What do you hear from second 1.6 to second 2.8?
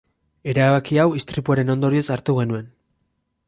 ondorioz hartu genuen.